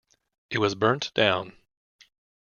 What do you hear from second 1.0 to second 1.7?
down.